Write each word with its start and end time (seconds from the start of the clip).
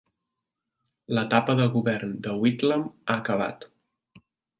L'etapa 1.17 1.55
de 1.59 1.67
govern 1.75 2.15
de 2.29 2.33
Whitlam 2.45 2.87
ha 2.89 3.19
acabat. 3.21 3.69